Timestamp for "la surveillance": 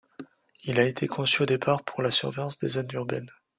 2.01-2.57